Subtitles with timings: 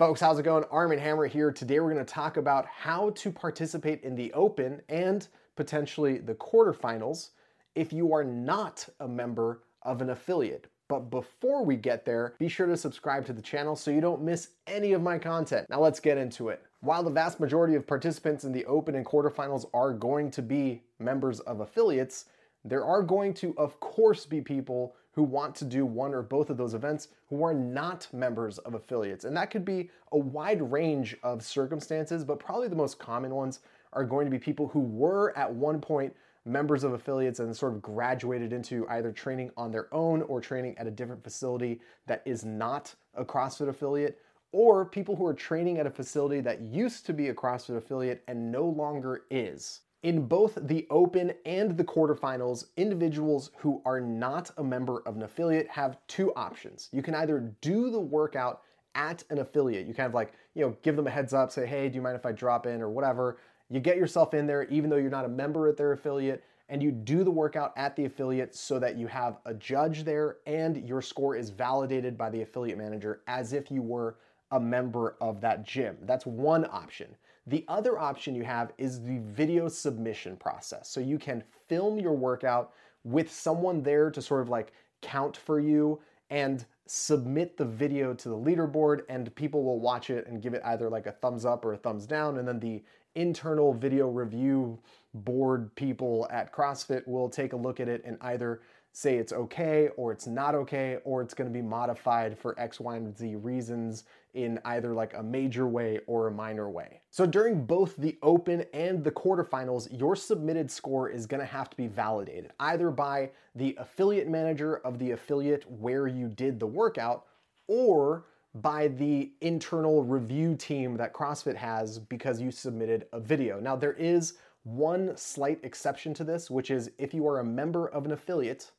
[0.00, 0.64] Folks, how's it going?
[0.70, 1.52] Armen Hammer here.
[1.52, 6.36] Today we're going to talk about how to participate in the Open and potentially the
[6.36, 7.32] quarterfinals
[7.74, 10.68] if you are not a member of an affiliate.
[10.88, 14.22] But before we get there, be sure to subscribe to the channel so you don't
[14.22, 15.66] miss any of my content.
[15.68, 16.62] Now let's get into it.
[16.80, 20.82] While the vast majority of participants in the Open and quarterfinals are going to be
[20.98, 22.24] members of affiliates,
[22.64, 26.50] there are going to, of course, be people who want to do one or both
[26.50, 29.24] of those events who are not members of affiliates.
[29.24, 33.60] And that could be a wide range of circumstances, but probably the most common ones
[33.92, 37.74] are going to be people who were at one point members of affiliates and sort
[37.74, 42.22] of graduated into either training on their own or training at a different facility that
[42.24, 44.18] is not a CrossFit affiliate,
[44.52, 48.22] or people who are training at a facility that used to be a CrossFit affiliate
[48.26, 49.82] and no longer is.
[50.02, 55.22] In both the Open and the quarterfinals, individuals who are not a member of an
[55.22, 56.88] affiliate have two options.
[56.90, 58.62] You can either do the workout
[58.94, 59.86] at an affiliate.
[59.86, 62.02] You kind of like, you know, give them a heads up, say, hey, do you
[62.02, 63.38] mind if I drop in or whatever.
[63.68, 66.82] You get yourself in there, even though you're not a member at their affiliate, and
[66.82, 70.88] you do the workout at the affiliate so that you have a judge there and
[70.88, 74.16] your score is validated by the affiliate manager as if you were
[74.52, 75.98] a member of that gym.
[76.02, 77.14] That's one option.
[77.46, 80.88] The other option you have is the video submission process.
[80.88, 82.72] So you can film your workout
[83.04, 88.28] with someone there to sort of like count for you and submit the video to
[88.28, 91.64] the leaderboard and people will watch it and give it either like a thumbs up
[91.64, 92.82] or a thumbs down and then the
[93.14, 94.78] internal video review
[95.14, 98.60] board people at CrossFit will take a look at it and either
[98.92, 102.80] say it's okay or it's not okay or it's going to be modified for X,
[102.80, 107.00] Y, and Z reasons in either like a major way or a minor way.
[107.10, 111.70] So during both the open and the quarterfinals, your submitted score is going to have
[111.70, 116.66] to be validated either by the affiliate manager of the affiliate where you did the
[116.66, 117.26] workout
[117.66, 123.60] or by the internal review team that CrossFit has because you submitted a video.
[123.60, 127.88] Now, there is one slight exception to this, which is if you are a member
[127.88, 128.70] of an affiliate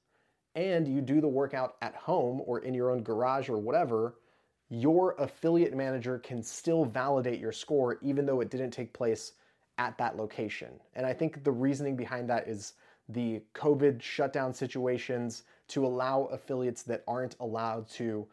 [0.55, 4.15] and you do the workout at home or in your own garage or whatever,
[4.69, 9.33] your affiliate manager can still validate your score even though it didn't take place
[9.77, 10.69] at that location.
[10.95, 12.73] And I think the reasoning behind that is
[13.09, 18.27] the COVID shutdown situations to allow affiliates that aren't allowed to,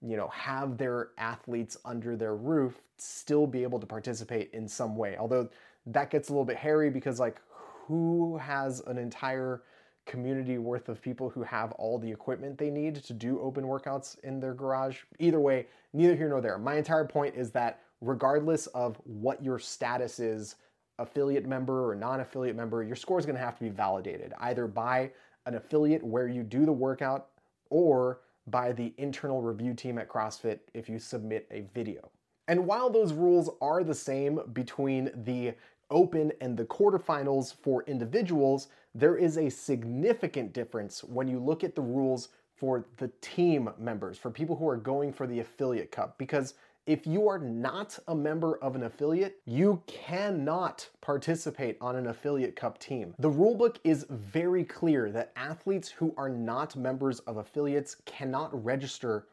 [0.00, 4.96] you know, have their athletes under their roof still be able to participate in some
[4.96, 5.16] way.
[5.18, 5.48] Although
[5.86, 7.40] that gets a little bit hairy because like
[7.86, 9.62] who has an entire
[10.06, 14.18] community worth of people who have all the equipment they need to do open workouts
[14.22, 14.98] in their garage.
[15.18, 16.58] Either way, neither here nor there.
[16.58, 20.56] My entire point is that regardless of what your status is,
[20.98, 24.32] affiliate member or non affiliate member, your score is going to have to be validated
[24.40, 25.10] either by
[25.46, 27.28] an affiliate where you do the workout
[27.70, 32.10] or by the internal review team at CrossFit if you submit a video.
[32.46, 35.54] And while those rules are the same between the
[35.90, 41.74] Open and the quarterfinals for individuals, there is a significant difference when you look at
[41.74, 46.16] the rules for the team members, for people who are going for the affiliate cup.
[46.16, 46.54] Because
[46.86, 52.56] if you are not a member of an affiliate, you cannot participate on an affiliate
[52.56, 53.14] cup team.
[53.18, 59.26] The rulebook is very clear that athletes who are not members of affiliates cannot register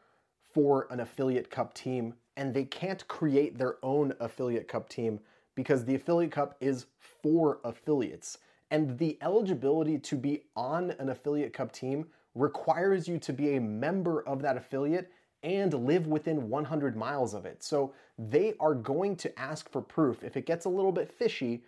[0.53, 5.19] for an affiliate cup team and they can't create their own affiliate cup team
[5.55, 6.85] because the affiliate cup is
[7.21, 8.37] for affiliates.
[8.71, 12.05] And the eligibility to be on an affiliate cup team
[12.35, 15.11] requires you to be a member of that affiliate
[15.43, 17.63] and live within 100 miles of it.
[17.63, 20.23] So they are going to ask for proof.
[20.23, 21.63] If it gets a little bit fishy,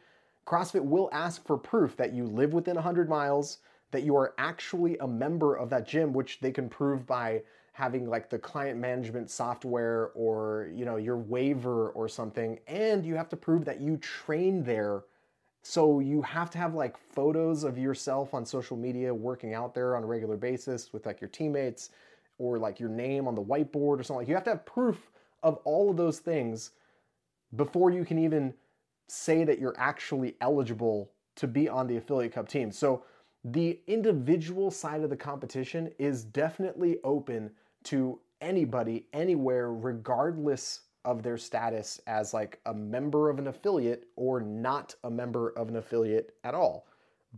[0.46, 3.60] CrossFit will ask for proof that you live within 100 miles,
[3.92, 7.42] that you are actually a member of that gym, which they can prove by
[7.74, 13.16] having like the client management software or you know your waiver or something and you
[13.16, 15.04] have to prove that you train there.
[15.64, 19.96] So you have to have like photos of yourself on social media working out there
[19.96, 21.90] on a regular basis with like your teammates
[22.38, 25.12] or like your name on the whiteboard or something like you have to have proof
[25.42, 26.72] of all of those things
[27.56, 28.54] before you can even
[29.08, 32.72] say that you're actually eligible to be on the affiliate cup team.
[32.72, 33.04] So
[33.44, 37.52] the individual side of the competition is definitely open
[37.86, 44.40] to anybody anywhere regardless of their status as like a member of an affiliate or
[44.40, 46.88] not a member of an affiliate at all.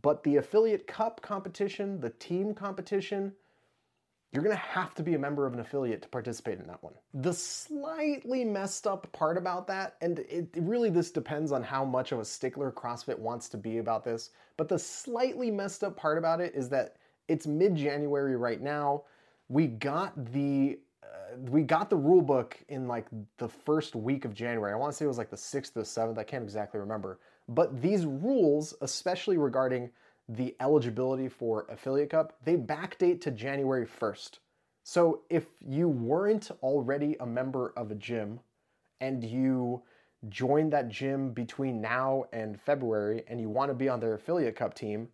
[0.01, 3.33] But the affiliate cup competition, the team competition,
[4.31, 6.93] you're gonna have to be a member of an affiliate to participate in that one.
[7.13, 12.11] The slightly messed up part about that, and it really this depends on how much
[12.11, 16.17] of a stickler CrossFit wants to be about this, but the slightly messed up part
[16.17, 16.97] about it is that
[17.29, 19.03] it's mid January right now
[19.49, 23.07] we got the uh, we got the rule book in like
[23.37, 24.73] the first week of January.
[24.73, 26.17] I want to say it was like the 6th or 7th.
[26.17, 27.19] I can't exactly remember.
[27.47, 29.91] But these rules, especially regarding
[30.27, 34.39] the eligibility for Affiliate Cup, they backdate to January 1st.
[34.83, 38.39] So if you weren't already a member of a gym
[39.01, 39.83] and you
[40.29, 44.55] joined that gym between now and February and you want to be on their Affiliate
[44.55, 45.07] Cup team,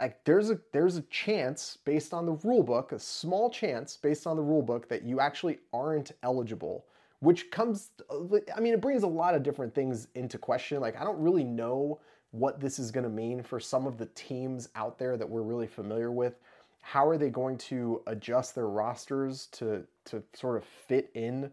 [0.00, 4.26] like there's a there's a chance based on the rule book, a small chance based
[4.26, 6.86] on the rule book that you actually aren't eligible,
[7.20, 10.80] which comes I mean it brings a lot of different things into question.
[10.80, 12.00] Like I don't really know
[12.32, 15.42] what this is going to mean for some of the teams out there that we're
[15.42, 16.40] really familiar with.
[16.80, 21.50] How are they going to adjust their rosters to to sort of fit in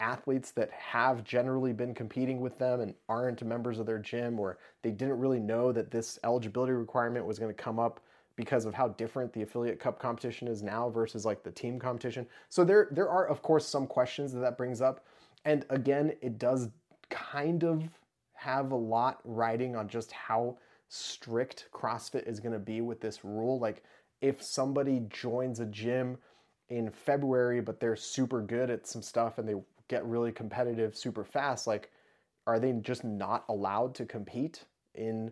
[0.00, 4.58] athletes that have generally been competing with them and aren't members of their gym or
[4.82, 8.00] they didn't really know that this eligibility requirement was going to come up
[8.36, 12.26] because of how different the affiliate cup competition is now versus like the team competition.
[12.48, 15.04] So there there are of course some questions that that brings up
[15.44, 16.68] and again it does
[17.10, 17.84] kind of
[18.32, 20.58] have a lot riding on just how
[20.88, 23.82] strict CrossFit is going to be with this rule like
[24.20, 26.18] if somebody joins a gym
[26.68, 29.54] in February, but they're super good at some stuff and they
[29.88, 31.90] get really competitive super fast, like
[32.46, 34.64] are they just not allowed to compete
[34.94, 35.30] in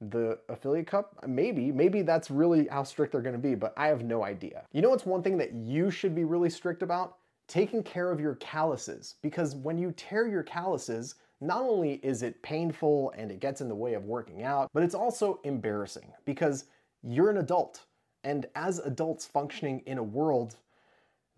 [0.00, 1.16] the affiliate cup?
[1.26, 4.64] Maybe, maybe that's really how strict they're going to be, but I have no idea.
[4.72, 7.16] You know what's one thing that you should be really strict about?
[7.48, 12.40] Taking care of your calluses because when you tear your calluses, not only is it
[12.42, 16.66] painful and it gets in the way of working out, but it's also embarrassing because
[17.02, 17.84] you're an adult.
[18.22, 20.56] And as adults functioning in a world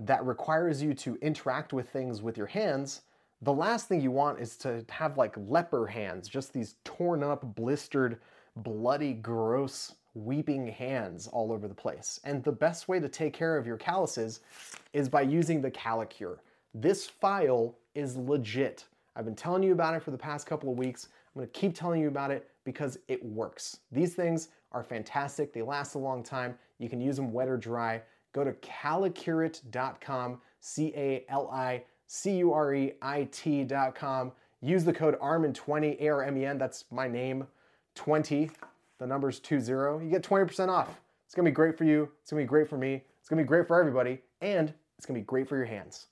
[0.00, 3.02] that requires you to interact with things with your hands,
[3.42, 7.54] the last thing you want is to have like leper hands, just these torn up,
[7.54, 8.18] blistered,
[8.56, 12.18] bloody, gross, weeping hands all over the place.
[12.24, 14.40] And the best way to take care of your calluses
[14.92, 16.38] is by using the Calicure.
[16.74, 18.86] This file is legit.
[19.14, 21.08] I've been telling you about it for the past couple of weeks.
[21.34, 23.78] I'm gonna keep telling you about it because it works.
[23.92, 25.52] These things are fantastic.
[25.52, 26.58] They last a long time.
[26.78, 28.02] You can use them wet or dry
[28.36, 34.30] go to calicureit.com, C A L I C U R E I T.com.
[34.60, 37.46] Use the code ARMEN20, A R M E N, that's my name,
[37.94, 38.50] 20.
[38.98, 40.04] The number's 20.
[40.04, 41.00] You get 20% off.
[41.24, 42.10] It's gonna be great for you.
[42.20, 43.02] It's gonna be great for me.
[43.20, 44.20] It's gonna be great for everybody.
[44.42, 46.06] And it's gonna be great for your hands.